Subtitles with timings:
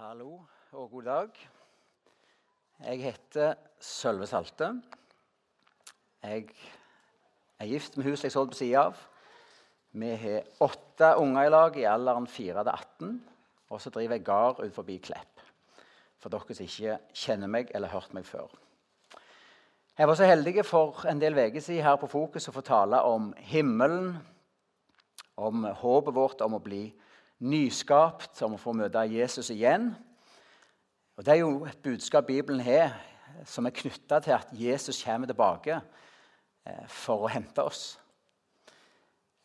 [0.00, 0.38] Hallo
[0.72, 1.28] og god dag.
[2.80, 3.50] Jeg heter
[3.84, 4.70] Sølve Salte.
[6.22, 6.46] Jeg
[7.58, 9.02] er gift med huset jeg solgte på sida av.
[9.92, 13.10] Vi har åtte unger i lag i alderen 4 til 18.
[13.68, 15.44] Og så driver jeg gard ut forbi Klepp.
[16.16, 18.48] For dere som ikke kjenner meg eller har hørt meg før.
[19.98, 23.04] Jeg var så heldig for en del uker siden her på Fokus å få tale
[23.04, 24.14] om himmelen,
[25.36, 26.86] om håpet vårt om å bli
[27.40, 29.90] nyskapt, om å få møte Jesus igjen.
[31.16, 32.94] Og Det er jo et budskap Bibelen har
[33.46, 35.80] som er knytta til at Jesus kommer tilbake
[36.66, 37.98] eh, for å hente oss.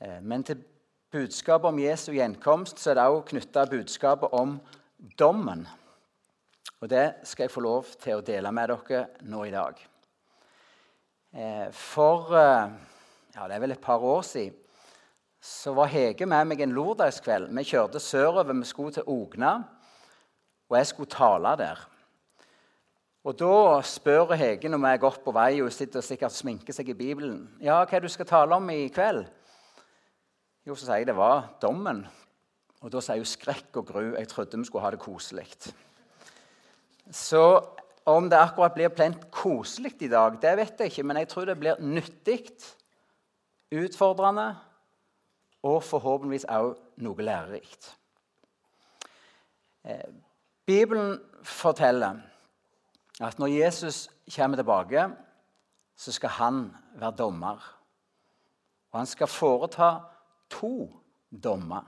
[0.01, 0.63] Eh, men til
[1.11, 4.57] budskapet om Jesu gjenkomst så er det også knytta budskapet om
[5.19, 5.65] dommen.
[6.81, 9.79] Og Det skal jeg få lov til å dele med dere nå i dag.
[11.35, 14.64] Eh, for ja, det er vel et par år siden
[15.45, 17.51] så var Hege med meg en lørdagskveld.
[17.53, 18.55] Vi kjørte sørover.
[18.57, 19.59] Vi skulle til Ogna,
[20.69, 21.83] og jeg skulle tale der.
[23.25, 26.89] Og Da spør Hege når er godt på vei og sitter og sikkert sminker seg
[26.89, 27.45] i Bibelen.
[27.61, 29.25] Ja, hva er det du skal tale om i kveld?
[30.65, 32.05] Jo, så sier jeg det var dommen.
[32.81, 34.03] Og da sier hun skrekk og gru.
[34.17, 35.49] Jeg trodde vi skulle ha det koselig.
[37.13, 37.61] Så
[38.05, 41.03] om det akkurat blir plent koselig i dag, det vet jeg ikke.
[41.03, 42.45] Men jeg tror det blir nyttig,
[43.73, 44.55] utfordrende
[45.65, 47.87] og forhåpentligvis også noe lærerikt.
[49.85, 50.13] Eh,
[50.65, 52.21] Bibelen forteller
[53.21, 55.09] at når Jesus kommer tilbake,
[55.95, 57.81] så skal han være dommer.
[58.91, 59.89] Og han skal foreta
[60.49, 61.01] to
[61.43, 61.83] dommer.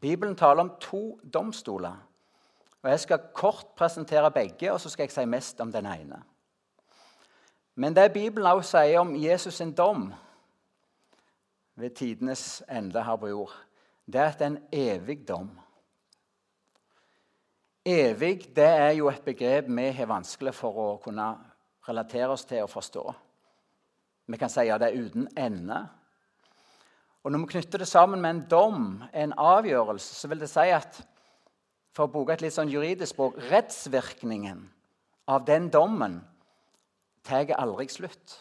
[0.00, 1.96] Bibelen taler om to domstoler.
[2.82, 6.22] Og Jeg skal kort presentere begge, og så skal jeg si mest om den ene.
[7.74, 10.12] Men det Bibelen også sier om Jesus' sin dom,
[11.78, 13.54] ved tidenes ende her på jord,
[14.06, 15.50] det er at det er en evig dom.
[17.86, 21.28] Evig det er jo et begrep vi har vanskelig for å kunne
[21.88, 23.04] relatere oss til og forstå.
[24.28, 25.86] Vi kan si at det er uten ende.
[27.22, 30.66] Og Når vi knytter det sammen med en dom, en avgjørelse, så vil det si
[30.72, 31.00] at
[31.92, 34.60] for å bruke et litt sånn juridisk språk rettsvirkningen
[35.28, 36.20] av den dommen
[37.26, 38.36] tar aldri slutt.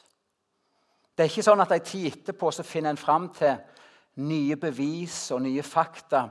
[1.17, 3.55] Det er ikke sånn at de tid etterpå så finner en fram til
[4.21, 6.27] nye bevis og nye fakta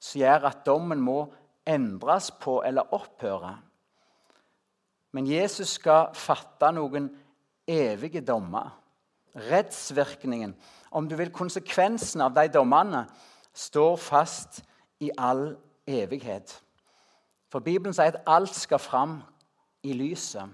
[0.00, 1.18] som gjør at dommen må
[1.68, 3.52] endres på eller opphøre.
[5.12, 7.10] Men Jesus skal fatte noen
[7.68, 8.72] evige dommer.
[9.34, 10.54] Rettsvirkningen,
[10.96, 13.04] om du vil konsekvensen av de dommene,
[13.52, 14.62] står fast
[15.04, 15.50] i all
[15.84, 16.56] evighet.
[17.52, 19.18] For Bibelen sier at alt skal fram
[19.84, 20.48] i lyset.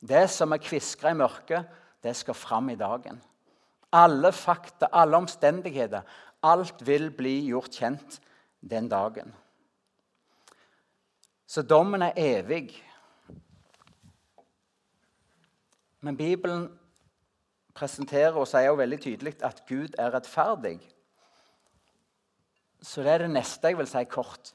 [0.00, 1.68] Det som er kviskra i mørket,
[2.02, 3.20] det skal fram i dagen.
[3.92, 6.02] Alle fakta, alle omstendigheter,
[6.42, 8.20] alt vil bli gjort kjent
[8.60, 9.34] den dagen.
[11.46, 12.72] Så dommen er evig.
[16.00, 16.70] Men Bibelen
[17.76, 20.78] presenterer og sier jo veldig tydelig at Gud er rettferdig.
[22.82, 24.54] Så det er det neste jeg vil si kort.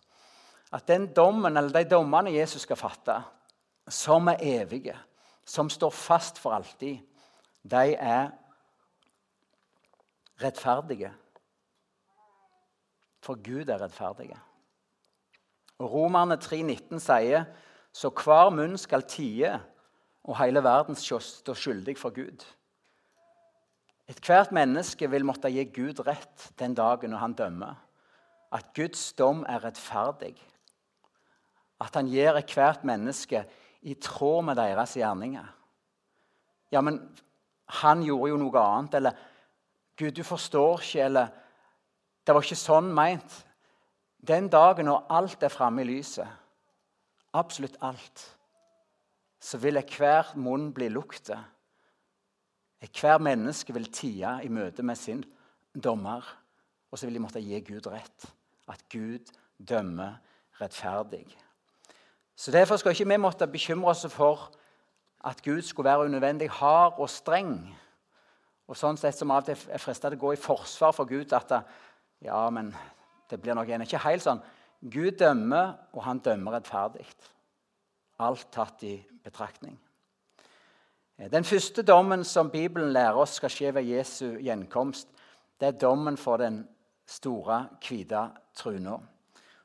[0.74, 3.22] At den dommen, eller de dommene Jesus skal fatte,
[3.88, 4.98] som er evige,
[5.46, 6.98] som står fast for alltid,
[7.72, 8.32] de er
[10.42, 11.12] rettferdige.
[13.24, 14.38] For Gud er rettferdige.
[15.78, 17.48] Og Romerne 3,19 sier
[17.98, 19.58] så hver munn skal tie,
[20.28, 22.44] og hele verden stå skyldig for Gud.
[24.08, 27.80] Ethvert menneske vil måtte gi Gud rett den dagen når han dømmer.
[28.54, 30.36] At Guds dom er rettferdig.
[31.84, 33.44] At han gir ethvert menneske
[33.82, 35.48] i tråd med deres gjerninger.
[36.72, 37.02] Ja, men
[37.68, 38.98] han gjorde jo noe annet.
[39.00, 39.20] Eller
[39.98, 41.04] Gud, du forstår ikke.
[41.06, 41.28] Eller
[42.26, 43.44] det var ikke sånn meint.
[44.28, 46.28] Den dagen når alt er framme i lyset,
[47.38, 48.24] absolutt alt,
[49.40, 51.38] så vil hver munn bli luktet.
[52.82, 55.24] Hver menneske vil tie i møte med sin
[55.74, 56.26] dommer.
[56.92, 58.28] Og så vil de måtte gi Gud rett.
[58.68, 60.18] At Gud dømmer
[60.62, 61.26] rettferdig.
[62.36, 64.52] Så Derfor skal ikke vi måtte bekymre oss for
[65.28, 67.58] at Gud skulle være unødvendig hard og streng.
[68.68, 71.08] Og sånn sett som av og til er frista til å gå i forsvar for
[71.10, 71.52] Gud at
[72.24, 72.72] ja, men
[73.30, 74.40] det blir nok ikke helt sånn.
[74.82, 77.06] Gud dømmer, og han dømmer rettferdig.
[78.24, 79.76] Alt tatt i betraktning.
[81.18, 85.10] Den første dommen som Bibelen lærer oss skal skje ved Jesu gjenkomst,
[85.58, 86.62] det er dommen for den
[87.10, 89.00] store, hvite truna.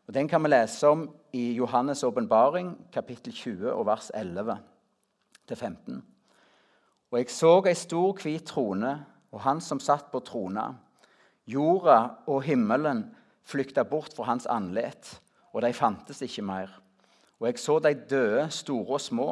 [0.08, 4.56] Og Den kan vi lese om i Johannes' åpenbaring, kapittel 20, og vers 11.
[5.50, 6.02] 15.
[7.12, 8.92] Og jeg så ei stor, hvit trone,
[9.32, 10.70] og han som satt på trona.
[11.46, 11.98] Jorda
[12.30, 13.04] og himmelen
[13.44, 15.20] flykta bort fra hans andlet,
[15.52, 16.70] og de fantes ikke mer.
[17.40, 19.28] Og jeg så de døde, store og små.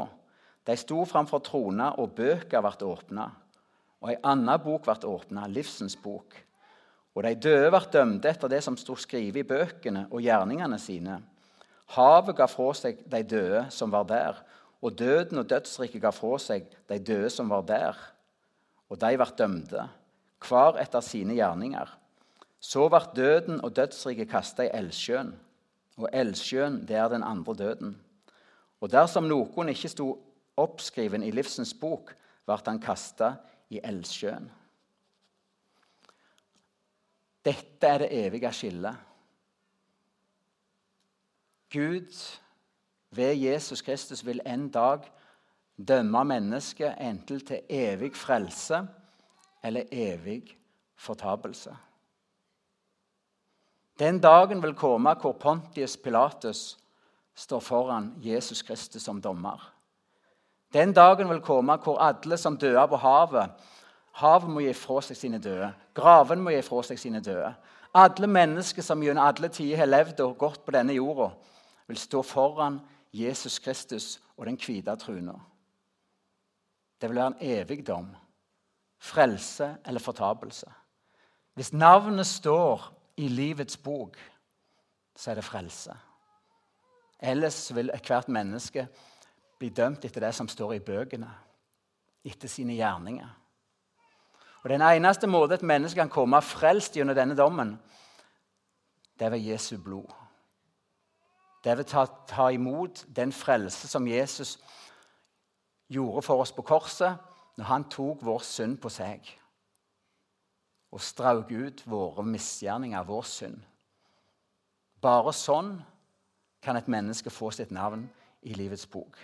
[0.67, 3.31] De sto framfor trona, og bøker ble åpna.
[4.03, 6.37] Og ei anna bok ble åpna, livsens bok.
[7.15, 11.21] Og de døde ble dømte etter det som sto skrevet i bøkene og gjerningene sine.
[11.97, 14.37] Havet ga fra seg de døde som var der,
[14.81, 17.97] og døden og dødsriket ga fra seg de døde som var der.
[18.91, 19.87] Og de ble dømte,
[20.49, 21.91] hver etter sine gjerninger.
[22.61, 25.35] Så ble døden og dødsriket kasta i eldsjøen.
[26.00, 27.94] Og eldsjøen, det er den andre døden.
[28.81, 30.09] Og dersom noen ikke sto
[30.61, 32.15] oppskriven i livsens bok,
[32.49, 33.35] ble han kasta
[33.71, 34.49] i eldsjøen.
[37.44, 38.97] Dette er det evige skillet.
[41.73, 42.17] Gud
[43.11, 45.01] ved Jesus Kristus vil en dag
[45.89, 48.83] dømme mennesket enten til evig frelse
[49.65, 50.57] eller evig
[50.97, 51.77] fortapelse.
[53.99, 56.79] Den dagen vil komme hvor Pontius Pilatus
[57.35, 59.73] står foran Jesus Kristus som dommer.
[60.73, 63.51] Den dagen vil komme hvor alle som døde på havet
[64.13, 65.71] Havet må gi fra seg sine døde.
[65.95, 67.53] Graven må gi fra seg sine døde.
[67.95, 71.31] Alle mennesker som gjennom alle tider har levd og gått på denne jorda,
[71.87, 75.35] vil stå foran Jesus Kristus og den hvite truna.
[77.01, 78.17] Det vil være en evig dom.
[78.99, 80.67] Frelse eller fortapelse.
[81.55, 84.17] Hvis navnet står i livets bok,
[85.17, 85.93] så er det frelse.
[87.21, 88.87] Ellers vil ethvert menneske
[89.59, 91.29] bli dømt etter det som står i bøkene,
[92.25, 93.29] etter sine gjerninger.
[94.63, 97.79] Og Den eneste måten et menneske kan komme frelst gjennom denne dommen,
[99.19, 100.19] det er ved Jesu blod.
[101.65, 104.59] Det vil ta, ta imot den frelse som Jesus
[105.89, 107.19] gjorde for oss på korset
[107.59, 109.27] når han tok vår synd på seg
[110.91, 113.59] og strauk ut våre misgjerninger, vår synd.
[115.01, 115.77] Bare sånn
[116.61, 118.03] kan et menneske få sitt navn
[118.43, 119.17] i livets bok.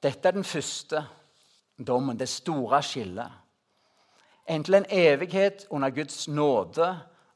[0.00, 1.02] Dette er den første
[1.76, 3.28] dommen, det store skillet.
[4.48, 6.88] Enten en evighet under Guds nåde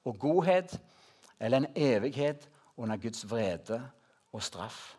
[0.05, 0.79] og godhet,
[1.41, 3.91] eller en evighet under Guds vrede
[4.33, 4.95] og straff.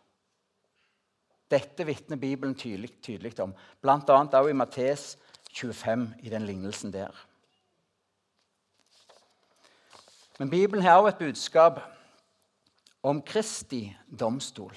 [1.52, 3.98] Dette vitner Bibelen tydelig, tydelig om, bl.a.
[4.00, 5.18] også i Mattes
[5.54, 7.26] 25, i den lignelsen der.
[10.40, 11.80] Men Bibelen har også et budskap
[13.04, 14.74] om Kristi domstol.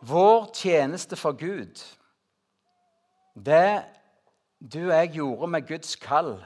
[0.00, 1.96] Vår tjeneste for Gud,
[3.34, 3.84] det
[4.72, 6.44] du og jeg gjorde med Guds kall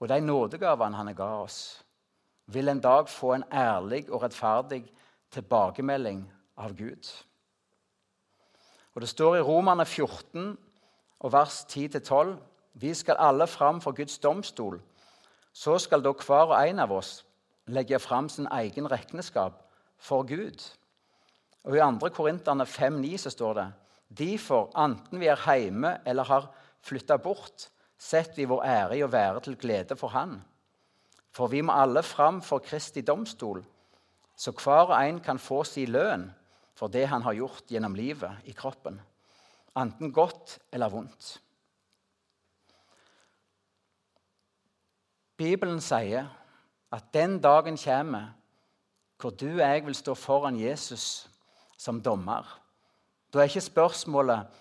[0.00, 1.81] og de nådegavene han ga oss
[2.54, 4.84] vil en dag få en ærlig og rettferdig
[5.32, 6.24] tilbakemelding
[6.56, 7.08] av Gud.
[8.94, 10.58] Og Det står i Romerne 14,
[11.20, 12.36] og vers 10-12.:
[12.74, 14.80] Vi skal alle fram for Guds domstol.
[15.52, 17.24] Så skal da hver og en av oss
[17.66, 19.62] legge fram sin egen regneskap
[19.98, 20.72] for Gud.
[21.64, 22.08] Og I 2.
[22.08, 23.72] Korinterne 5,9 så står det
[24.18, 26.50] Derfor, enten vi er hjemme eller har
[26.82, 27.68] flytta bort,
[27.98, 30.42] setter vi vår ære i å være til glede for Han.
[31.32, 33.62] For vi må alle fram for Kristi domstol,
[34.36, 36.28] så hver og en kan få sin lønn
[36.76, 38.98] for det han har gjort gjennom livet i kroppen,
[39.78, 41.38] enten godt eller vondt.
[45.36, 46.28] Bibelen sier
[46.92, 48.32] at den dagen kommer
[49.22, 51.28] hvor du og jeg vil stå foran Jesus
[51.78, 52.42] som dommer.
[53.32, 54.58] Da er ikke spørsmålet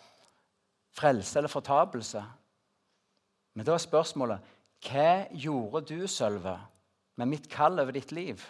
[0.93, 2.21] frelse eller fortapelse,
[3.53, 4.39] men da er spørsmålet
[4.81, 6.55] hva gjorde du, Sølve,
[7.19, 8.41] med mitt kall over ditt liv?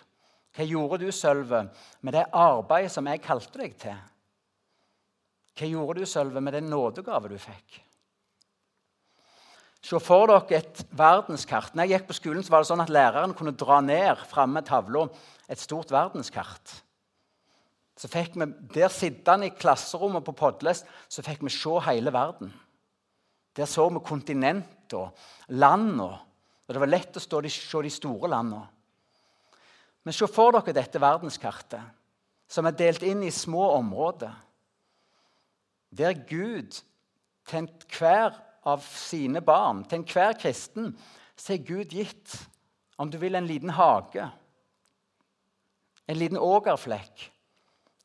[0.55, 1.65] Hva gjorde du, Sølve,
[2.01, 3.97] med det arbeidet som jeg kalte deg til?
[5.59, 7.81] Hva gjorde du, Sølve, med den nådegave du fikk?
[9.81, 11.73] Se for dere et verdenskart.
[11.73, 14.61] Når jeg gikk på skolen, så var det sånn at læreren kunne dra ned framme
[14.65, 15.07] tavla
[15.49, 16.75] et stort verdenskart.
[17.97, 22.53] Så fikk vi, Der sittende i klasserommet på Podlest så fikk vi se hele verden.
[23.57, 25.11] Der så vi kontinenter,
[25.47, 26.11] landene.
[26.67, 28.63] Og det var lett å se de store landene.
[30.03, 31.81] Men se for dere dette verdenskartet,
[32.49, 34.33] som er delt inn i små områder.
[35.91, 36.79] Der Gud
[37.47, 40.93] til enhver av sine barn, til enhver kristen,
[41.35, 42.33] så er Gud gitt,
[42.97, 44.27] om du vil, en liten hage.
[46.07, 47.27] En liten ågerflekk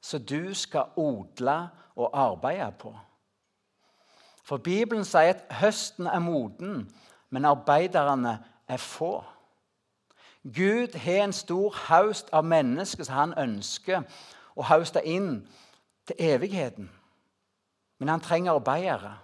[0.01, 1.57] som du skal odle
[1.97, 2.93] og arbeide på.
[4.47, 6.85] For Bibelen sier at høsten er moden,
[7.31, 8.39] men arbeiderne
[8.69, 9.25] er få.
[10.45, 14.05] Gud har en stor haust av mennesker som han ønsker
[14.55, 15.41] å hauste inn
[16.07, 16.87] til evigheten.
[17.99, 19.17] Men han trenger arbeidere.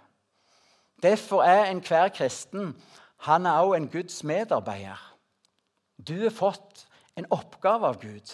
[1.03, 2.73] Derfor er enhver kristen
[3.23, 4.99] han er også en Guds medarbeider.
[6.07, 8.33] Du har fått en oppgave av Gud.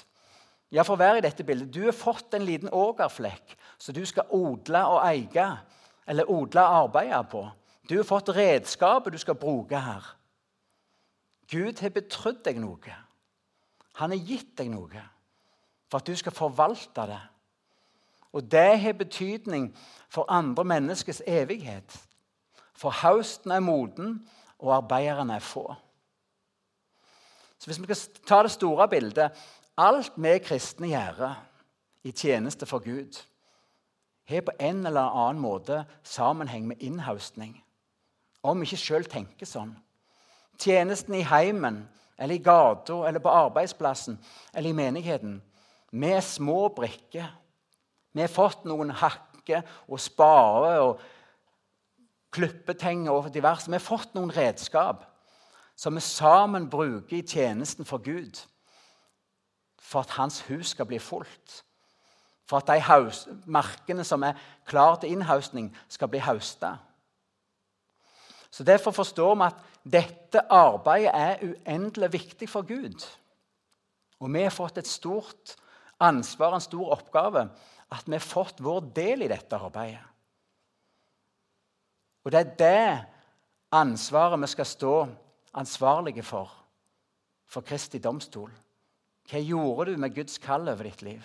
[0.72, 1.70] Ja, for å være i dette bildet.
[1.74, 5.46] Du har fått en liten ågerflekk som du skal odle og eie,
[6.10, 7.44] eller odle arbeidet på.
[7.90, 10.16] Du har fått redskapet du skal bruke her.
[11.50, 12.96] Gud har betrodd deg noe.
[14.02, 15.04] Han har gitt deg noe
[15.90, 17.22] for at du skal forvalte det.
[18.34, 19.72] Og det har betydning
[20.10, 21.96] for andre menneskers evighet.
[22.78, 24.20] For høsten er moden,
[24.60, 25.74] og arbeiderne er få.
[27.60, 29.32] Så Hvis vi skal ta det store bildet
[29.80, 31.36] Alt vi kristne gjør
[32.04, 33.16] i tjeneste for Gud,
[34.30, 37.56] har på en eller annen måte sammenheng med innhaustning.
[38.44, 39.74] Om vi ikke sjøl tenker sånn.
[40.60, 41.82] Tjenesten i heimen
[42.20, 44.20] eller i gata eller på arbeidsplassen
[44.54, 45.40] eller i menigheten.
[45.92, 47.30] Vi er små brikker.
[48.14, 51.02] Vi har fått noen hakker og spader og
[52.36, 53.70] klippetenger og diverse.
[53.70, 55.08] Vi har fått noen redskap
[55.80, 58.42] som vi sammen bruker i tjenesten for Gud.
[59.80, 61.64] For at hans hus skal bli fullt.
[62.50, 66.78] For at de haus, markene som er klare til innhaustning, skal bli hausta.
[68.50, 73.06] Så Derfor forstår vi at dette arbeidet er uendelig viktig for Gud.
[74.20, 75.54] Og vi har fått et stort
[76.02, 77.46] ansvar, en stor oppgave,
[77.92, 80.02] at vi har fått vår del i dette arbeidet.
[82.26, 83.06] Og det er det
[83.72, 84.96] ansvaret vi skal stå
[85.54, 86.50] ansvarlige for
[87.50, 88.52] for Kristi domstol.
[89.30, 91.24] Hva gjorde du med Guds kall over ditt liv?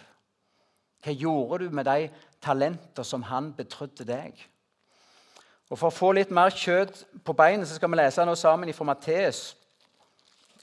[1.05, 2.09] Hva gjorde du med de
[2.41, 4.39] talenter som han betrodde deg?
[5.69, 8.73] Og For å få litt mer kjøtt på beinet så skal vi lese noe sammen
[8.73, 9.57] fra Matteus,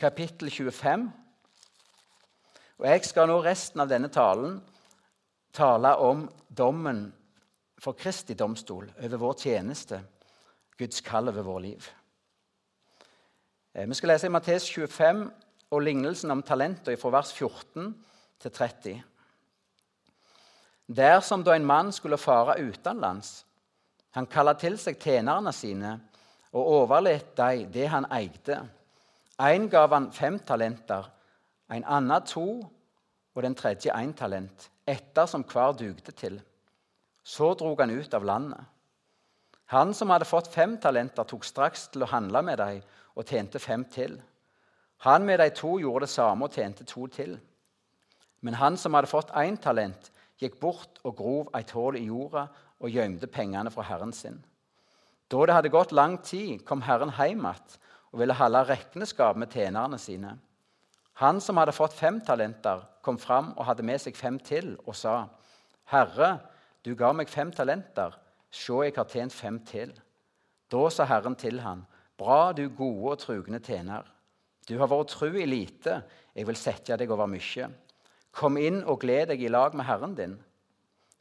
[0.02, 1.08] kapittel 25.
[2.82, 4.58] Og Jeg skal nå resten av denne talen
[5.54, 7.12] tale om dommen
[7.82, 10.02] for Kristi domstol over vår tjeneste,
[10.78, 11.92] Guds kall over vår liv.
[13.76, 15.28] Eh, vi skal lese i Matteus 25
[15.72, 17.94] og lignelsen om talenter fra vers 14
[18.42, 19.11] til 30.
[20.92, 23.46] Dersom da en mann skulle fare utenlands,
[24.12, 25.94] han kalte til seg tjenerne sine
[26.52, 28.58] og overlot dem det han eide.
[29.40, 31.08] En gav han fem talenter,
[31.72, 32.46] en annen to
[33.32, 36.42] og den tredje én talent, etter som hver dugde til.
[37.24, 38.60] Så drog han ut av landet.
[39.72, 42.82] Han som hadde fått fem talenter, tok straks til å handle med dem
[43.16, 44.18] og tjente fem til.
[45.08, 47.38] Han med de to gjorde det samme og tjente to til.
[48.42, 50.11] Men han som hadde fått én talent,
[50.42, 52.48] gikk bort og grov et hull i jorda
[52.82, 54.40] og gjemte pengene fra herren sin.
[55.32, 57.78] Da det hadde gått lang tid, kom Herren hjem igjen
[58.12, 60.34] og ville holde regneskap med tjenerne sine.
[61.22, 64.96] Han som hadde fått fem talenter, kom fram og hadde med seg fem til og
[64.96, 65.30] sa,
[65.88, 66.40] 'Herre,
[66.84, 68.18] du ga meg fem talenter.
[68.52, 69.94] Se, jeg har tjent fem til.'
[70.72, 71.86] Da sa Herren til han,
[72.18, 74.08] 'Bra, du gode og trugne tjener.'
[74.68, 76.04] Du har vært tru i lite,
[76.36, 77.70] jeg vil sette deg over mye.
[78.32, 80.38] Kom inn og gled deg i lag med Herren din.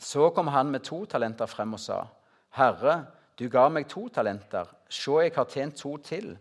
[0.01, 2.05] Så kom han med to talenter frem og sa,
[2.57, 3.03] Herre,
[3.37, 4.69] du ga meg to talenter.
[4.89, 6.33] Se, jeg har tjent to til.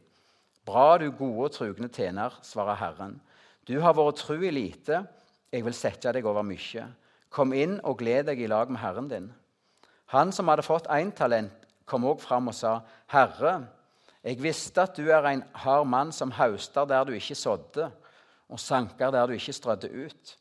[0.65, 3.19] Bra, du gode og trugne tjener, svarer Herren.
[3.67, 5.03] Du har vært tru i lite,
[5.51, 6.85] jeg vil sette deg over mye.
[7.29, 9.29] Kom inn og gled deg i lag med Herren din.
[10.13, 11.53] Han som hadde fått én talent,
[11.85, 12.73] kom også fram og sa,
[13.13, 13.53] Herre,
[14.23, 17.87] jeg visste at du er en hard mann som hauster der du ikke sådde,
[18.49, 20.35] og sanker der du ikke strødde ut.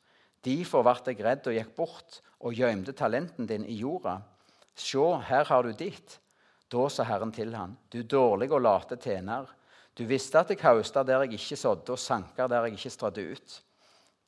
[0.49, 4.17] Derfor ble jeg redd og gikk bort og gjemte talenten din i jorda.
[4.79, 6.19] Se, her har du ditt.
[6.69, 9.49] Da sa Herren til han, du dårlige og late tjener.
[9.97, 13.25] Du visste at jeg hausta der jeg ikke sådde, og sanker der jeg ikke strødde
[13.33, 13.57] ut.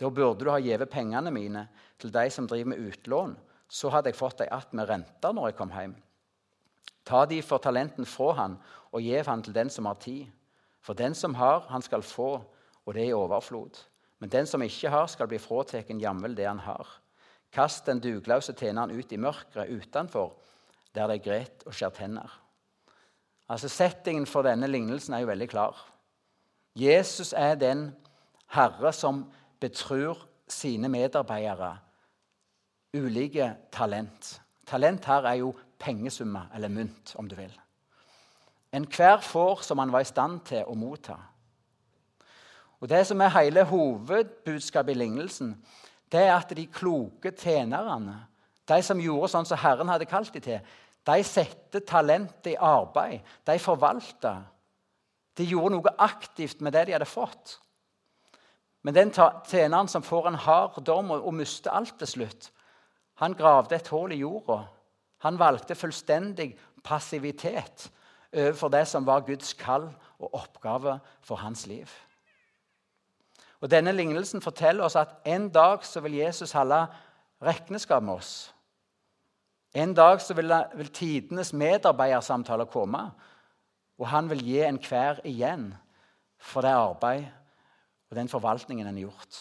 [0.01, 1.67] Da burde du ha gitt pengene mine
[2.01, 3.37] til de som driver med utlån.
[3.69, 5.95] Så hadde jeg fått dem att med renter når jeg kom hjem.
[7.05, 8.59] Ta de for talenten fra han,
[8.93, 10.27] og gjev han til den som har tid.
[10.81, 12.43] For den som har, han skal få,
[12.85, 13.90] og det er i overflod.
[14.21, 16.87] Men den som ikke har, skal bli fratatt jamvel det han har.
[17.53, 20.37] Kast den dugløse tjeneren ut i mørket utenfor,
[20.95, 22.31] der det er gret og skjær tenner.
[23.51, 25.79] Altså, Settingen for denne lignelsen er jo veldig klar.
[26.79, 27.89] Jesus er den
[28.55, 29.25] herre som
[29.61, 31.79] betror sine medarbeidere
[32.95, 34.41] ulike talent.
[34.67, 37.53] Talent her er jo pengesummer, eller mynt, om du vil.
[38.73, 41.17] Enhver får som han var i stand til å motta.
[42.81, 45.55] Og Det som er hele hovedbudskapet i lignelsen,
[46.13, 48.27] det er at de kloke tjenerne,
[48.69, 50.61] de som gjorde sånn som Herren hadde kalt dem til,
[51.07, 53.21] de satte talentet i arbeid.
[53.47, 54.35] De forvalta.
[55.37, 57.57] De gjorde noe aktivt med det de hadde fått.
[58.83, 62.51] Men den tjeneren som får en hard dom og, og mister alt til slutt,
[63.21, 64.63] han gravde et hull i jorda.
[65.27, 67.91] Han valgte fullstendig passivitet
[68.33, 71.91] overfor det som var Guds kall og oppgave for hans liv.
[73.61, 76.87] Og Denne lignelsen forteller oss at en dag så vil Jesus holde
[77.43, 78.55] regnskap med oss.
[79.75, 83.11] En dag så vil, vil tidenes medarbeidersamtaler komme,
[83.99, 85.71] og han vil gi enhver igjen
[86.41, 87.29] for det arbeid
[88.11, 89.41] og den forvaltningen en har gjort.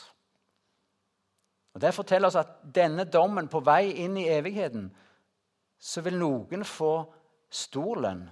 [1.74, 4.90] Og Det forteller oss at denne dommen på vei inn i evigheten,
[5.80, 6.94] så vil noen få
[7.50, 8.26] stor lønn,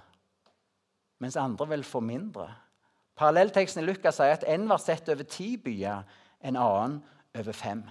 [1.18, 2.50] mens andre vil få mindre.
[3.18, 6.04] Parallellteksten i Lukas sier at en var sett over ti byer,
[6.46, 7.00] en annen
[7.34, 7.82] over fem.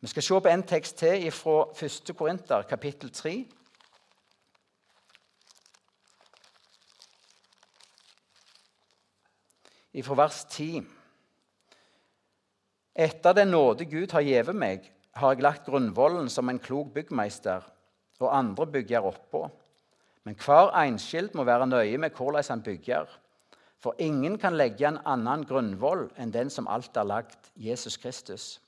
[0.00, 2.14] Vi skal se på en tekst til fra 1.
[2.16, 3.34] Korinter, kapittel 3.
[10.06, 10.80] Fra vers 10.
[12.96, 17.66] Etter den nåde Gud har gjeve meg, har jeg lagt grunnvollen som en klok byggmeister,
[18.20, 19.48] og andre bygger oppå.
[20.24, 23.19] Men hver enskild må være nøye med hvordan han bygger.
[23.80, 28.58] For ingen kan legge en annen grunnvoll enn den som alt er lagt, Jesus Kristus.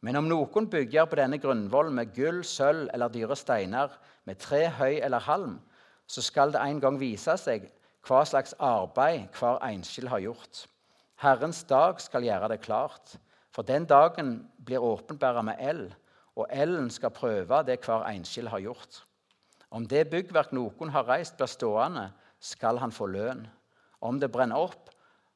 [0.00, 3.92] Men om noen bygger på denne grunnvollen med gull, sølv eller dyre steiner,
[4.24, 5.58] med tre, høy eller halm,
[6.06, 7.66] så skal det en gang vise seg
[8.06, 10.64] hva slags arbeid hver enskild har gjort.
[11.20, 13.18] Herrens dag skal gjøre det klart,
[13.52, 15.90] for den dagen blir åpenbæra med eld,
[16.38, 19.02] og elden skal prøve det hver enskild har gjort.
[19.70, 22.08] Om det byggverk noen har reist, blir stående,
[22.40, 23.44] skal han få lønn.
[24.00, 24.90] Om det brenner opp,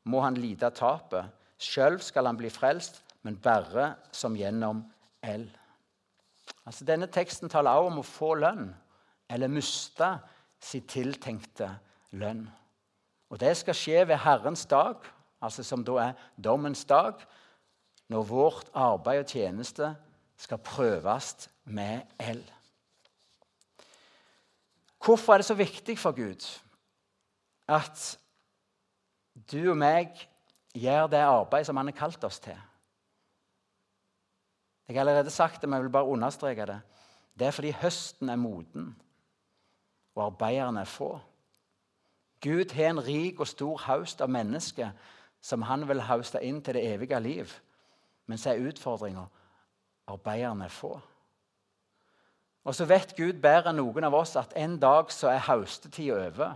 [0.04, 1.30] må han lide tapet.
[1.60, 4.82] Sjøl skal han bli frelst, men bare som gjennom
[5.24, 5.50] eld.
[6.64, 8.68] Altså, denne teksten taler også om å få lønn,
[9.32, 10.10] eller miste
[10.60, 11.70] sin tiltenkte
[12.16, 12.44] lønn.
[13.32, 15.00] Og Det skal skje ved Herrens dag,
[15.42, 17.20] altså som da er dommens dag,
[18.08, 19.94] når vårt arbeid og tjeneste
[20.36, 22.44] skal prøves med eld.
[25.04, 26.44] Hvorfor er det så viktig for Gud
[27.68, 28.18] at
[29.34, 30.14] du og meg
[30.74, 32.56] gjør det arbeidet som han har kalt oss til.
[34.88, 36.80] Jeg har allerede sagt det, men jeg vil bare understreke det.
[37.38, 38.96] Det er fordi høsten er moden,
[40.14, 41.18] og arbeiderne er få.
[42.44, 44.90] Gud har en rik og stor haust av mennesker
[45.40, 47.50] som han vil hauste inn til det evige liv.
[48.26, 49.24] Men så er utfordringa
[50.06, 51.00] arbeiderne er få.
[52.64, 56.28] Og så vet Gud bedre enn noen av oss at en dag så er haustetida
[56.28, 56.54] over.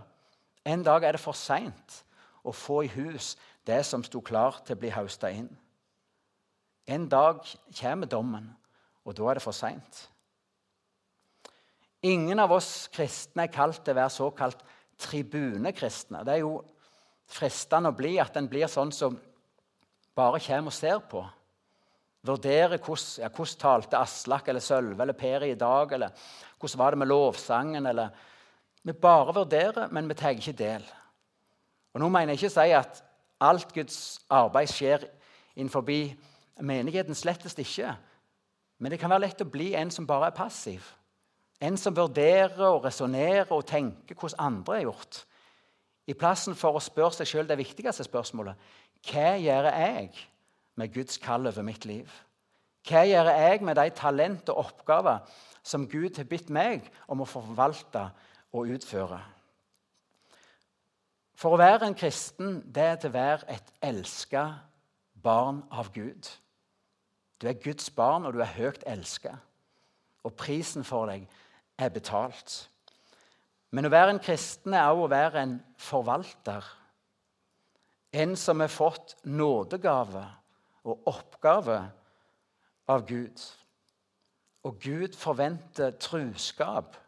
[0.65, 2.03] En dag er det for seint
[2.43, 3.35] å få i hus
[3.67, 5.49] det som sto klart til å bli hausta inn.
[6.89, 7.43] En dag
[7.79, 8.47] kommer dommen,
[9.05, 10.05] og da er det for seint.
[12.05, 14.61] Ingen av oss kristne er kalt til å være såkalt
[15.03, 16.23] tribunekristne.
[16.23, 16.53] Det er jo
[17.29, 19.17] fristende å bli at en blir sånn som
[20.15, 21.21] bare kommer og ser på.
[22.25, 26.25] Vurderer hvordan, ja, hvordan talte Aslak eller Sølve eller Peri i dag, eller
[26.59, 28.25] hvordan var det med lovsangen, eller
[28.81, 30.85] Vi bare vurderer, men vi tar ikke del.
[31.93, 33.01] Og Nå mener jeg ikke å si at
[33.39, 33.97] alt Guds
[34.29, 35.05] arbeid skjer
[35.55, 35.85] innenfor
[36.61, 37.15] menigheten.
[37.15, 37.95] Slettest ikke.
[38.79, 40.85] Men det kan være lett å bli en som bare er passiv.
[41.59, 45.23] En som vurderer og resonnerer og tenker hvordan andre er gjort.
[46.07, 48.69] I plassen for å spørre seg sjøl det viktigste spørsmålet
[49.09, 50.09] hva gjør jeg
[50.79, 52.09] med Guds kall over mitt liv?
[52.87, 55.21] Hva gjør jeg med de talent og oppgaver
[55.63, 58.07] som Gud har bedt meg om å forvalte
[58.55, 59.19] og utføre?
[61.39, 64.43] For å være en kristen det er til å være et elska
[65.23, 66.27] barn av Gud.
[67.39, 69.37] Du er Guds barn, og du er høyt elska.
[70.27, 71.23] Og prisen for deg
[71.79, 72.65] er betalt.
[73.71, 76.67] Men å være en kristen er også å være en forvalter.
[78.11, 80.25] En som har fått nådegave
[80.83, 81.77] og oppgave
[82.89, 83.45] av Gud.
[84.67, 86.99] Og Gud forventer truskap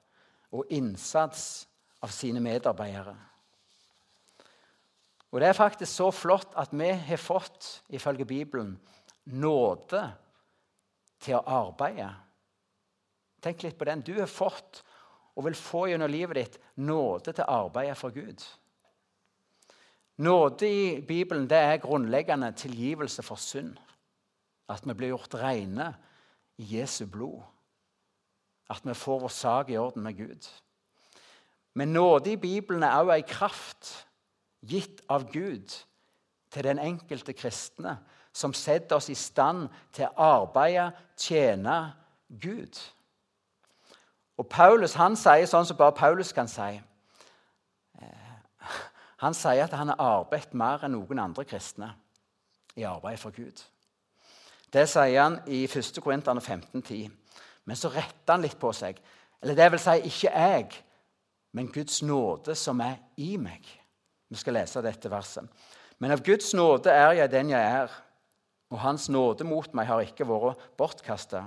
[0.56, 1.66] og innsats
[2.00, 3.18] av sine medarbeidere.
[5.32, 8.80] Og Det er faktisk så flott at vi har fått, ifølge Bibelen,
[9.26, 10.04] nåde
[11.20, 12.10] til å arbeide.
[13.42, 14.02] Tenk litt på den.
[14.02, 14.84] Du har fått
[15.36, 18.44] og vil få gjennom livet ditt nåde til å arbeide for Gud.
[20.22, 23.80] Nåde i Bibelen det er grunnleggende tilgivelse for synd.
[24.70, 25.94] At vi blir gjort rene
[26.60, 27.42] i Jesu blod.
[28.70, 30.48] At vi får vår sak i orden med Gud.
[31.74, 33.92] Men nåde i Bibelen er også ei kraft
[34.62, 35.74] gitt av Gud
[36.52, 37.98] til den enkelte kristne,
[38.34, 41.94] som setter oss i stand til å arbeide, tjene
[42.42, 42.80] Gud.
[44.40, 46.80] Og Paulus han sier sånn som bare Paulus kan si.
[48.02, 48.70] Eh,
[49.22, 51.92] han sier at han har arbeidet mer enn noen andre kristne
[52.80, 53.60] i arbeid for Gud.
[54.72, 56.00] Det sier han i 1.
[56.02, 57.12] Korinterne 15,10.
[57.66, 58.98] Men så retter han litt på seg.
[59.42, 60.82] Eller det vil si ikke jeg,
[61.52, 63.68] men Guds nåde som er i meg.
[64.32, 65.48] Vi skal lese dette verset.
[66.00, 67.92] Men av Guds nåde er jeg den jeg er.
[68.72, 71.44] og Hans nåde mot meg har ikke vært bortkasta.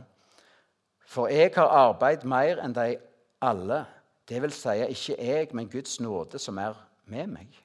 [1.08, 2.98] For jeg har arbeidet mer enn de
[3.40, 3.84] alle.
[4.28, 6.76] Det vil si ikke jeg, men Guds nåde som er
[7.08, 7.56] med meg.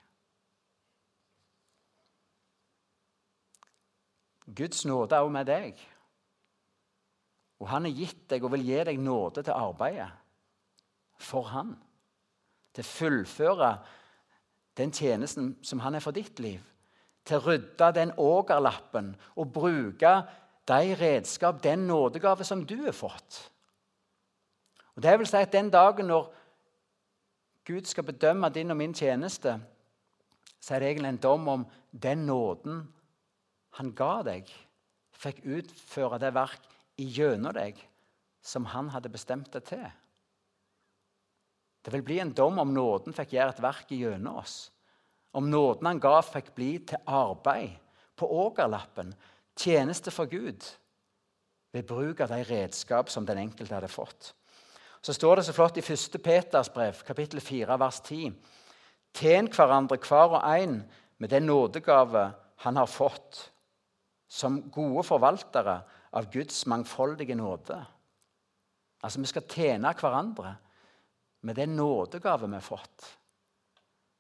[4.55, 5.83] Guds nåde er også med deg.
[7.59, 10.09] Og han har gitt deg og vil gi deg nåde til arbeidet
[11.19, 11.75] for han.
[12.73, 13.71] Til å fullføre
[14.79, 16.63] den tjenesten som han er for ditt liv.
[17.27, 20.13] Til å rydde den ågerlappen og bruke
[20.69, 23.41] de redskap, den nådegave som du har fått.
[24.95, 26.31] Og det vil si at Den dagen når
[27.65, 29.59] Gud skal bedømme din og min tjeneste,
[30.59, 32.81] så er det egentlig en dom om den nåden
[33.77, 34.49] han ga deg,
[35.13, 36.65] fikk utføre det verk
[36.97, 37.77] gjennom deg
[38.41, 39.85] som han hadde bestemt det til.
[41.81, 44.71] Det vil bli en dom om nåden fikk gjøre et verk gjennom oss.
[45.31, 47.77] Om nåden han ga, fikk bli til arbeid
[48.19, 49.13] på ågerlappen,
[49.59, 50.65] tjeneste for Gud,
[51.71, 54.33] ved bruk av de redskap som den enkelte hadde fått.
[55.01, 56.17] Så står det så flott i 1.
[56.23, 58.33] Peters brev, kapittel 4, vers 10.:
[59.15, 60.81] Tjen hverandre hver og en
[61.17, 62.31] med den nådegave
[62.65, 63.51] han har fått,
[64.27, 65.79] som gode forvaltere
[66.11, 67.77] av Guds mangfoldige nåde.
[69.03, 70.57] Altså, Vi skal tjene hverandre
[71.41, 73.05] med den nådegave vi har fått,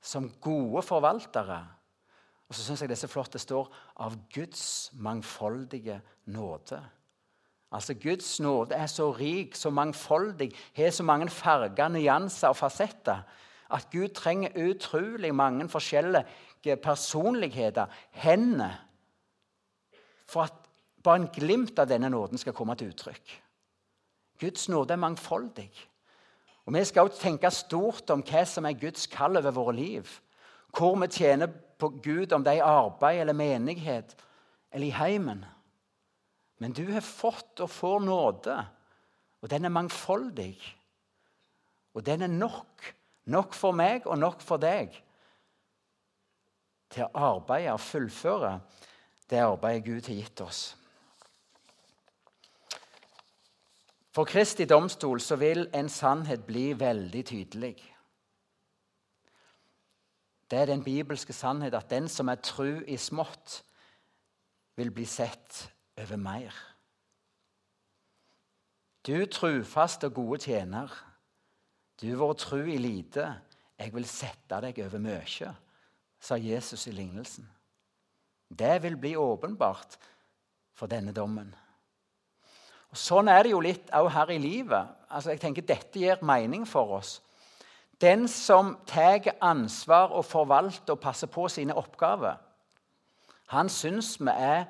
[0.01, 1.59] som gode forvaltere.
[2.49, 6.83] Og så syns jeg det er så flott det står 'av Guds mangfoldige nåde'.
[7.71, 13.21] Altså Guds nåde er så rik, så mangfoldig, har så mange farger, nyanser og fasetter
[13.69, 18.85] at Gud trenger utrolig mange forskjellige personligheter, hender,
[20.27, 20.53] for at
[21.03, 23.43] bare en glimt av denne nåden skal komme til uttrykk.
[24.39, 25.69] Guds nåde er mangfoldig.
[26.69, 30.09] Og Vi skal også tenke stort om hva som er Guds kall over våre liv.
[30.69, 31.49] Hvor vi tjener
[31.81, 34.13] på Gud, om det er i arbeid eller menighet
[34.71, 35.41] eller i heimen.
[36.61, 38.57] Men du har fått og får nåde,
[39.41, 40.59] og den er mangfoldig.
[41.97, 42.93] Og den er nok.
[43.25, 44.93] Nok for meg og nok for deg
[46.93, 48.59] til å arbeide og fullføre
[49.29, 50.61] det arbeidet Gud har gitt oss.
[54.15, 57.75] For Kristi domstol så vil en sannhet bli veldig tydelig.
[60.49, 63.63] Det er den bibelske sannhet at den som er tru i smått,
[64.75, 65.65] vil bli sett
[65.99, 66.55] over mer.
[69.07, 70.89] Du trufast og gode tjener,
[72.01, 73.27] du vår tru i lite,
[73.79, 75.53] jeg vil sette deg over mye,
[76.19, 77.47] sa Jesus i lignelsen.
[78.49, 79.99] Det vil bli åpenbart
[80.73, 81.51] for denne dommen.
[82.89, 84.95] Og Sånn er det jo litt òg her i livet.
[85.09, 87.19] Altså, jeg tenker Dette gir mening for oss.
[88.01, 92.37] Den som tar ansvar og forvalter og passer på sine oppgaver,
[93.49, 94.67] han syns vi er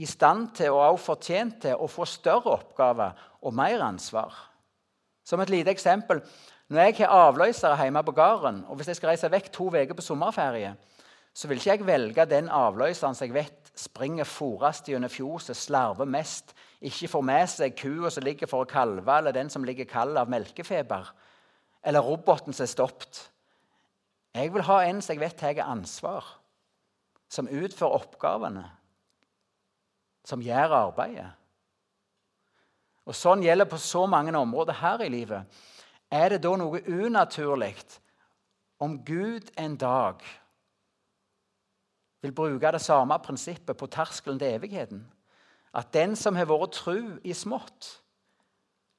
[0.00, 4.32] i stand til og også fortjent til å få større oppgaver og mer ansvar.
[5.24, 6.22] Som et lite eksempel
[6.70, 9.96] når jeg har avløsere hjemme på gården, og hvis jeg skal reise vekk to uker
[9.98, 10.76] på sommerferie,
[11.32, 16.08] så vil ikke jeg velge den avløseren som jeg vet springer forest gjennom fjoset, slarver
[16.08, 19.88] mest, ikke får med seg kua som ligger for å kalve, eller den som ligger
[19.88, 21.12] kald av melkefeber,
[21.86, 23.22] eller roboten som er stoppet.
[24.34, 26.26] Jeg vil ha en som jeg vet tar ansvar,
[27.30, 28.64] som utfører oppgavene,
[30.26, 31.30] som gjør arbeidet.
[33.08, 35.46] Og Sånn gjelder på så mange områder her i livet.
[36.10, 37.74] Er det da noe unaturlig
[38.82, 40.22] om Gud en dag
[42.22, 45.04] vil bruke det samme prinsippet på terskelen til evigheten.
[45.74, 48.00] At den som har vært tru i smått,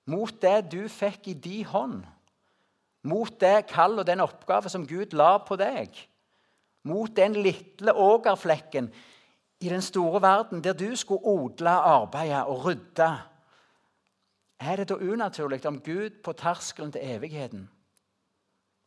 [0.07, 2.01] mot det du fikk i din hånd,
[3.03, 5.89] mot det kall og den oppgave som Gud la på deg,
[6.84, 8.89] mot den lille ågerflekken
[9.62, 13.12] i den store verden der du skulle odle, arbeide og rydde
[14.62, 17.69] Er det da unaturlig om Gud på terskelen til evigheten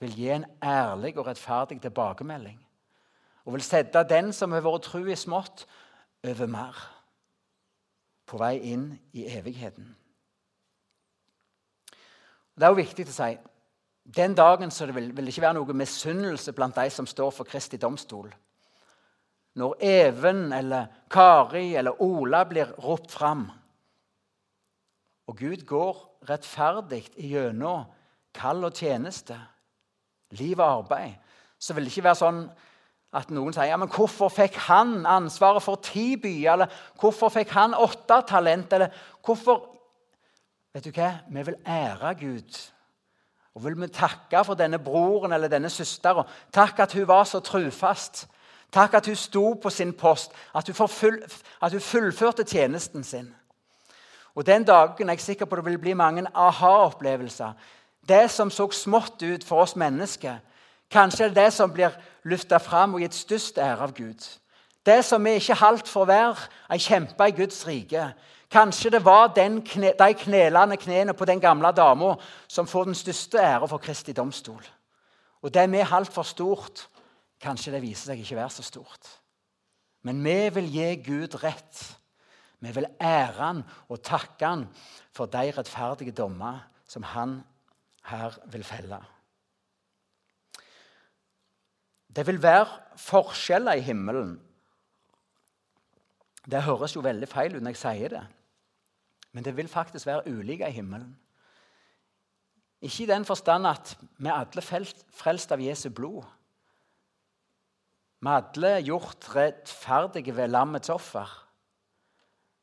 [0.00, 2.63] vil gi en ærlig og rettferdig tilbakemelding?
[3.44, 5.66] Og vil sette den som har vært tru i smått,
[6.24, 6.78] over mer.
[8.24, 9.90] På vei inn i evigheten.
[12.54, 13.34] Det er jo viktig å si
[14.04, 17.48] den dagen det vil, vil det ikke være noe misunnelse blant de som står for
[17.48, 18.30] Kristi domstol.
[19.54, 23.46] Når Even eller Kari eller Ola blir ropt fram,
[25.26, 27.86] og Gud går rettferdig gjennom
[28.34, 29.38] kall og tjeneste,
[30.36, 31.14] liv og arbeid,
[31.58, 32.42] så vil det ikke være sånn
[33.14, 36.66] at noen sier ja, men 'Hvorfor fikk han ansvaret for ti byer?' Eller
[37.00, 38.88] 'Hvorfor fikk han åtte talent?' Eller
[39.24, 39.74] hvorfor
[40.74, 41.12] Vet du hva?
[41.30, 42.70] Vi vil ære Gud.
[43.54, 46.26] Og vil vi takke for denne broren eller denne søsteren.
[46.52, 48.26] Takk at hun var så trufast.
[48.72, 51.22] Takk at hun sto på sin post, at hun, full,
[51.62, 53.34] at hun fullførte tjenesten sin.
[54.34, 57.52] Og Den dagen er jeg sikker på det vil bli mange aha-opplevelser.
[58.08, 60.38] Det som så smått ut for oss mennesker,
[60.90, 61.94] kanskje er det det som blir
[62.24, 64.24] løfta fram og gitt størst ære av Gud.
[64.86, 68.10] Det som vi ikke halvt for å være ei kjempe i Guds rike.
[68.52, 72.14] Kanskje det var kne, de knelende knærne på den gamle dama
[72.48, 74.62] som får den største ære for Kristi domstol.
[75.42, 76.88] Og det vi halvt for stort,
[77.40, 79.08] kanskje det viser seg ikke være så stort.
[80.04, 81.80] Men vi vil gi Gud rett.
[82.60, 84.68] Vi vil ære han og takke han
[85.12, 87.40] for de rettferdige dommer som han
[88.08, 89.00] her vil felle.
[92.14, 92.68] Det vil være
[93.00, 94.36] forskjeller i himmelen.
[96.44, 98.24] Det høres jo veldig feil ut når jeg sier det,
[99.32, 101.14] men det vil faktisk være ulike i himmelen.
[102.84, 106.22] Ikke i den forstand at vi er alle frelst av Jesu blod.
[108.20, 111.32] Vi er alle gjort rettferdige ved lammets offer.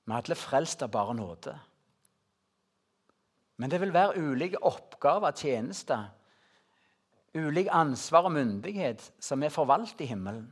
[0.05, 1.57] Vi er alle frelst av bare nåde.
[3.57, 6.07] Men det vil være ulike oppgaver, tjenester,
[7.36, 10.50] ulik ansvar og myndighet som er forvalt i himmelen.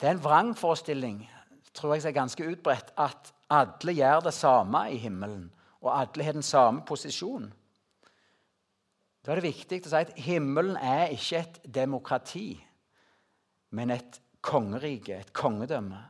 [0.00, 1.20] Det er en vrangforestilling
[1.74, 6.32] tror jeg er ganske utbredt, at alle gjør det samme i himmelen, og alle har
[6.32, 7.52] den samme posisjon.
[9.26, 12.48] Da er det viktig å si at himmelen er ikke et demokrati,
[13.76, 16.00] men et kongerike, et kongedømme.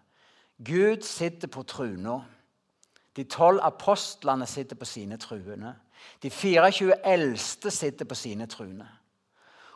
[0.64, 2.20] Gud sitter på truna.
[3.16, 5.74] De tolv apostlene sitter på sine truene.
[6.22, 8.88] De 24 eldste sitter på sine truene.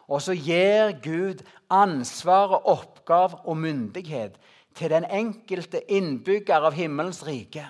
[0.08, 1.40] Og så gir Gud
[1.72, 4.36] ansvar, oppgave og myndighet
[4.76, 7.64] til den enkelte innbygger av himmelens rike.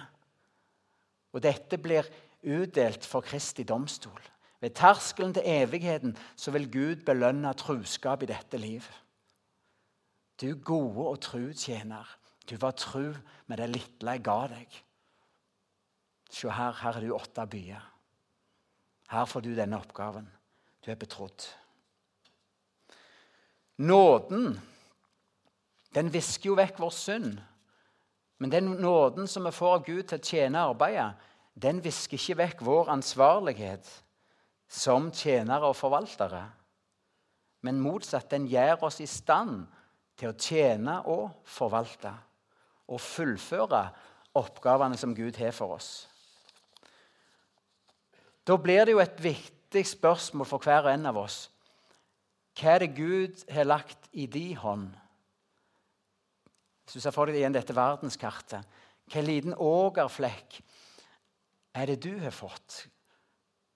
[1.35, 2.09] Og dette blir
[2.43, 4.21] utdelt for Kristi domstol.
[4.61, 8.83] Ved terskelen til evigheten så vil Gud belønne truskap i dette liv.
[10.41, 12.09] Du gode og tru tjener.
[12.51, 13.15] Du var tru
[13.47, 14.79] med det lille jeg ga deg.
[16.31, 17.94] Se her, her er du åtte byer.
[19.15, 20.27] Her får du denne oppgaven.
[20.83, 21.47] Du er betrodd.
[23.79, 24.57] Nåden
[25.95, 27.39] den visker jo vekk vår synd.
[28.43, 31.13] Men den nåden som vi får av Gud til å tjene arbeidet,
[31.55, 33.87] den visker ikke vekk vår ansvarlighet
[34.67, 36.43] som tjenere og forvaltere.
[37.65, 39.63] Men motsatt, den gjør oss i stand
[40.19, 42.11] til å tjene og forvalte.
[42.91, 43.85] Og fullføre
[44.37, 45.93] oppgavene som Gud har for oss.
[48.45, 51.39] Da blir det jo et viktig spørsmål for hver og en av oss.
[52.55, 54.91] Hva er det Gud har lagt i din hånd?
[56.85, 58.67] Hvis du ser for deg igjen dette verdenskartet,
[59.05, 60.61] hvilken liten ågerflekk
[61.75, 62.85] er det du har fått?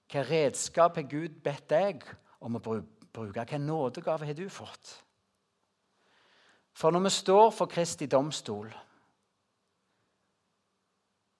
[0.08, 2.04] Hva redskap har Gud bedt deg
[2.44, 2.94] om å bruke?
[3.18, 4.92] Hvilken nådegave har du fått?
[6.78, 8.68] For når vi står for Kristi domstol,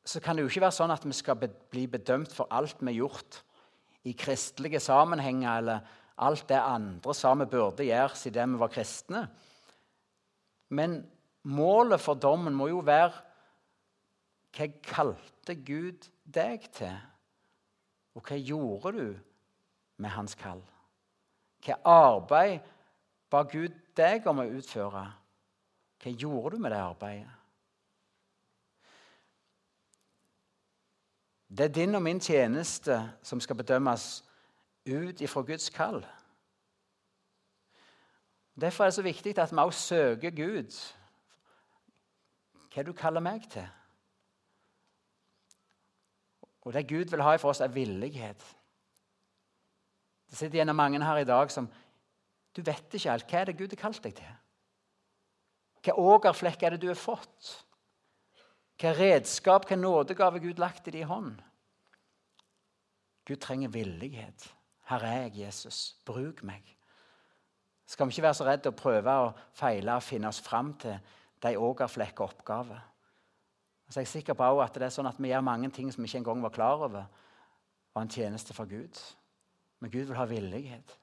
[0.09, 2.95] så kan det jo ikke være sånn at vi skal bli bedømt for alt vi
[2.95, 3.43] har gjort
[4.09, 5.91] i kristelige sammenhenger, eller
[6.25, 9.27] alt det andre sa vi burde gjøre siden vi var kristne.
[10.73, 11.03] Men
[11.45, 13.13] målet for dommen må jo være
[14.57, 16.97] hva kalte Gud deg til?
[18.17, 19.07] Og hva gjorde du
[20.01, 20.63] med hans kall?
[21.65, 22.65] Hva arbeid
[23.31, 25.05] ba Gud deg om å utføre?
[26.01, 27.38] Hva gjorde du med det arbeidet?
[31.49, 34.25] Det er din og min tjeneste som skal bedømmes
[34.87, 36.07] ut ifra Guds kall.
[38.61, 40.95] Derfor er det så viktig at vi også søker Gud
[42.75, 43.65] hva du kaller meg til.
[46.69, 48.43] Og det Gud vil ha for oss, er villighet.
[50.29, 51.69] Det sitter gjennom mange her i dag som
[52.57, 53.31] Du vet ikke alt.
[53.31, 54.31] Hva er det Gud har kalt deg til?
[55.85, 57.51] Hva ågerflekk er det du har fått?
[58.79, 61.39] Hva redskap, hva nådegave Gud lagt i din hånd?
[63.27, 64.47] Gud trenger villighet.
[64.89, 65.97] Her er jeg, Jesus.
[66.07, 66.63] Bruk meg.
[67.89, 70.97] Skal vi ikke være så redde å prøve å feile og finne oss fram til
[71.43, 72.81] de ågerflekka oppgaver.
[73.89, 76.05] Så jeg er sikker på at det er sånn at vi gjør mange ting som
[76.05, 77.07] vi ikke engang var klar over
[77.95, 79.01] var en tjeneste for Gud.
[79.81, 80.97] Men Gud vil ha villighet.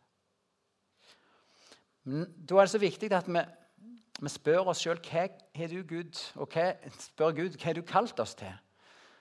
[2.05, 3.41] Men Da er det så viktig at vi,
[4.21, 7.83] vi spør oss sjøl hva har du Gud, og hva, spør Gud hva har du
[7.87, 8.53] kalt oss til.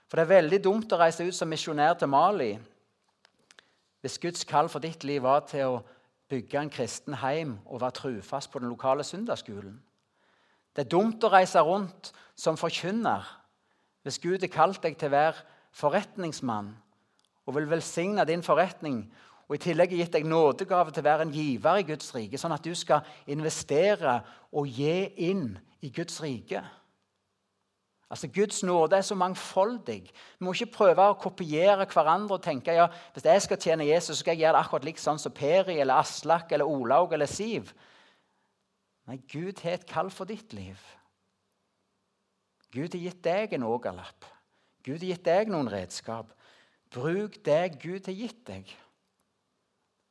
[0.07, 2.53] For det er veldig dumt å reise ut som misjonær til Mali
[4.05, 5.83] hvis Guds kall for ditt liv var til å
[6.29, 9.79] bygge en kristen heim og være trufast på den lokale søndagsskolen.
[10.77, 13.25] Det er dumt å reise rundt som forkynner
[14.05, 16.75] hvis Gud har kalt deg til å være forretningsmann
[17.45, 19.07] og vil velsigne din forretning
[19.55, 22.39] Og I tillegg er gitt deg nådegave til å være en giver i Guds rike,
[22.43, 24.17] sånn at du skal investere
[24.51, 25.53] og gi inn
[25.87, 26.59] i Guds rike.
[28.11, 30.01] Altså, Guds nåde er så mangfoldig.
[30.11, 34.17] Vi må ikke prøve å kopiere hverandre og tenke ja, hvis jeg skal tjene Jesus,
[34.17, 37.31] så skal jeg gjøre det akkurat likt sånn som Peri eller Aslak eller Olaug eller
[37.31, 37.71] Siv.
[39.07, 40.83] Nei, Gud har et kall for ditt liv.
[42.75, 44.33] Gud har gitt deg en ågerlapp.
[44.83, 46.35] Gud har gitt deg noen redskap.
[46.91, 48.81] Bruk det Gud har gitt deg.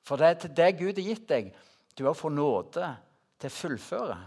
[0.04, 1.52] For det er til det Gud har gitt deg,
[1.96, 2.88] du har fått nåde
[3.40, 4.18] til å fullføre.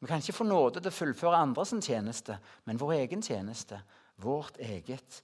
[0.00, 3.80] Vi kan ikke få nåde til å fullføre andres tjeneste, men vår egen tjeneste.
[4.16, 5.22] Vårt eget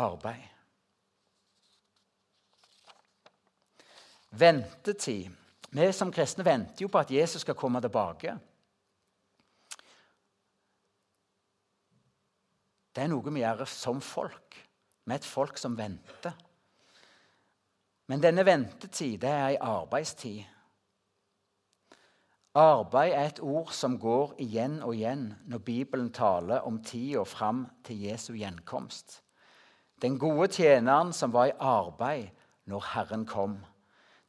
[0.00, 0.48] arbeid.
[4.30, 5.30] Ventetid.
[5.70, 8.36] Vi som kristne venter jo på at Jesus skal komme tilbake.
[12.90, 14.56] Det er noe vi gjør som folk.
[15.06, 16.34] Er et folk som venter.
[18.10, 20.40] Men denne ventetid det er ei arbeidstid.
[22.58, 27.68] Arbeid er et ord som går igjen og igjen når Bibelen taler om tida fram
[27.86, 29.20] til Jesu gjenkomst.
[30.02, 32.32] Den gode tjeneren som var i arbeid
[32.66, 33.60] når Herren kom.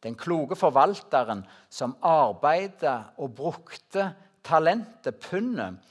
[0.04, 4.12] Den kloke forvalteren som arbeidet og brukte
[4.46, 5.82] talentet, pundet,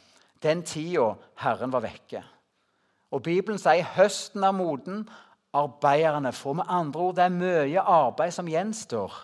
[0.43, 2.23] den tida Herren var vekke.
[3.11, 5.03] Og Bibelen sier høsten er moden,
[5.57, 9.15] arbeiderne for med andre ord det er mye arbeid som gjenstår.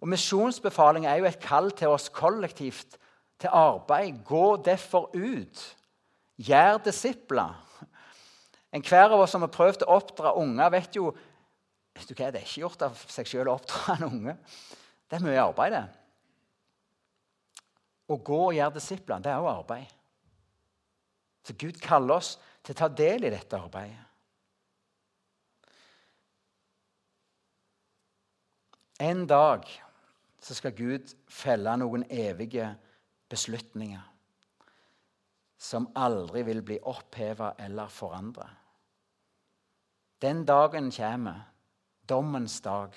[0.00, 2.98] Og Misjonsbefaling er jo et kall til oss kollektivt
[3.40, 4.20] til arbeid.
[4.24, 5.62] Gå derfor ut.
[6.38, 7.56] Gjør disipler.
[8.74, 11.10] Enhver av oss som har prøvd å oppdra unger, vet jo
[11.98, 14.36] vet du hva, Det er ikke gjort av seg selv å oppdra en unge.
[15.08, 15.86] Det er mye arbeid, det.
[18.08, 19.96] Å gå og gjøre disipler, det er jo arbeid.
[21.44, 24.07] Så Gud kaller oss til å ta del i dette arbeidet.
[28.98, 29.66] En dag
[30.40, 32.72] så skal Gud felle noen evige
[33.30, 34.06] beslutninger
[35.58, 38.46] som aldri vil bli oppheva eller forandra.
[40.22, 41.40] Den dagen kommer,
[42.08, 42.94] dommens dag,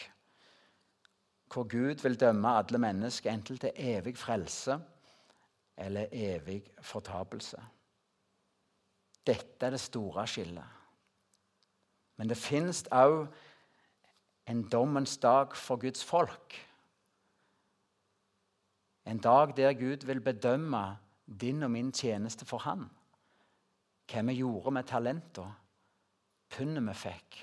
[1.54, 4.78] hvor Gud vil dømme alle mennesker enten til evig frelse
[5.78, 7.62] eller evig fortapelse.
[9.28, 10.78] Dette er det store skillet.
[12.18, 13.28] Men det fins òg
[14.45, 16.56] en dommens dag for Guds folk.
[19.06, 20.97] En dag der Gud vil bedømme
[21.41, 22.89] din og min tjeneste for Han.
[24.12, 25.56] Hva vi gjorde med talentene,
[26.51, 27.38] pundet vi fikk,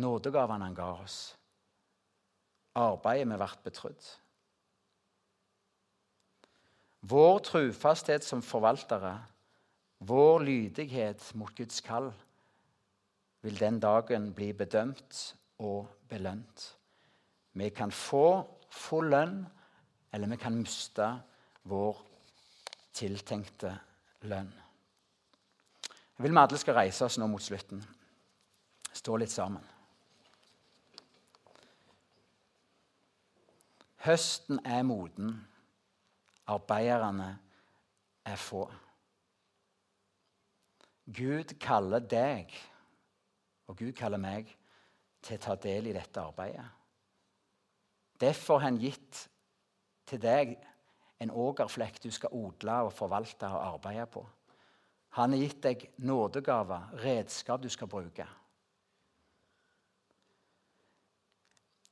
[0.00, 1.18] nådegavene han ga oss,
[2.74, 4.06] arbeidet vi ble betrodd.
[7.00, 9.12] Vår trufasthet som forvaltere,
[9.98, 12.08] vår lydighet mot Guds kall,
[13.44, 15.20] vil den dagen bli bedømt
[15.60, 16.66] og belønt.
[17.52, 18.26] Vi kan få
[18.70, 19.42] full lønn
[20.12, 21.08] eller vi kan miste
[21.70, 22.00] vår
[22.96, 23.72] tiltenkte
[24.30, 24.50] lønn.
[26.16, 27.80] Jeg vil vi alle skal reise oss nå mot slutten.
[28.92, 29.64] Stå litt sammen.
[34.04, 35.34] Høsten er moden.
[36.50, 37.30] Arbeiderne
[38.26, 38.64] er få.
[41.10, 42.52] Gud kaller deg,
[43.66, 44.50] og Gud kaller meg,
[45.22, 46.66] til å ta del i dette arbeidet.
[48.20, 49.26] Derfor har han gitt
[50.08, 50.56] til deg
[51.20, 54.24] en ågerflekk du skal odle og forvalte og arbeide på.
[55.18, 58.26] Han har gitt deg nådegaver, redskap du skal bruke.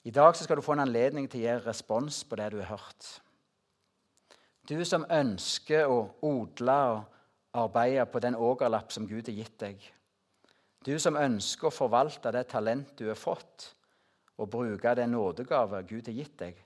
[0.04, 2.78] I dag skal du få en anledning til å gi respons på det du har
[2.78, 3.08] hørt.
[4.68, 7.04] Du som ønsker å odle og
[7.56, 9.82] arbeide på den ågerlapp som Gud har gitt deg.
[10.84, 13.72] Du som ønsker å forvalte det talent du har fått,
[14.38, 16.58] og bruke den nådegave Gud har gitt deg.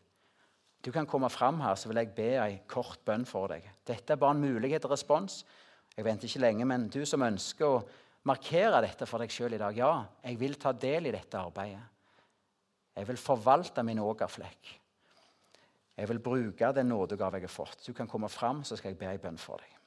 [0.82, 3.64] Du kan komme fram her, så vil jeg be ei kort bønn for deg.
[3.86, 5.42] Dette er bare en mulighet til respons.
[5.96, 7.82] Jeg venter ikke lenge, men du som ønsker å
[8.28, 9.92] markere dette for deg sjøl i dag Ja,
[10.24, 11.82] jeg vil ta del i dette arbeidet.
[12.92, 14.72] Jeg vil forvalte min ågerflekk.
[15.96, 17.86] Jeg vil bruke den nådegave jeg har fått.
[17.86, 19.81] Du kan komme fram, så skal jeg be ei bønn for deg.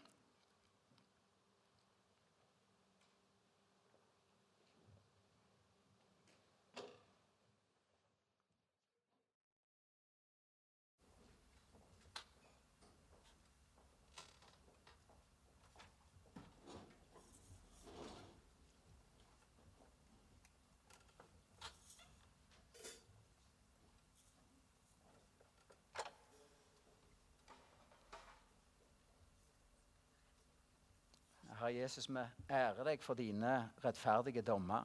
[31.66, 32.22] Herre Jesus, vi
[32.54, 33.52] ærer deg for dine
[33.82, 34.84] rettferdige dommer.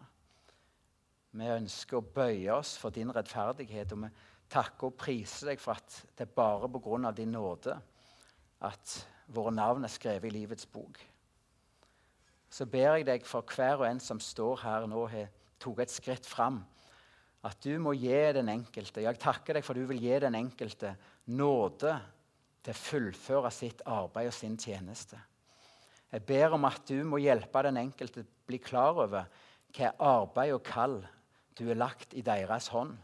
[1.37, 4.09] Vi ønsker å bøye oss for din rettferdighet, og vi
[4.49, 7.13] takker og priser deg for at det er bare pga.
[7.13, 7.77] din nåde
[8.65, 8.97] at
[9.29, 10.97] våre navn er skrevet i livets bok.
[12.49, 15.29] Så ber jeg deg for hver og en som står her nå, har
[15.59, 16.65] tatt et skritt fram,
[17.45, 20.97] at du må gi den enkelte Jeg takker deg for du vil gi den enkelte
[21.27, 22.01] nåde
[22.63, 25.21] til å fullføre sitt arbeid og sin tjeneste.
[26.11, 29.29] Jeg ber om at du må hjelpe den enkelte bli klar over
[29.71, 30.97] hva arbeid og kall
[31.59, 32.97] du har lagt i deres hånd,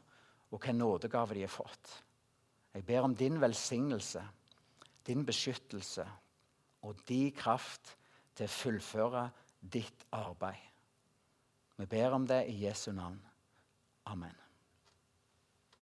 [0.51, 1.93] og hva nådegave de har fått.
[2.75, 4.23] Jeg ber om din velsignelse,
[5.07, 6.07] din beskyttelse
[6.87, 7.95] og din kraft
[8.37, 9.27] til å fullføre
[9.61, 10.63] ditt arbeid.
[11.77, 13.21] Vi ber om det i Jesu navn.
[14.07, 14.46] Amen.